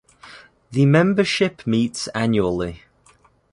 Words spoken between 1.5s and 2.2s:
meets